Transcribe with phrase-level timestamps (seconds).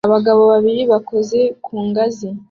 [0.07, 2.27] Abagabo babiri bakora ku ngazi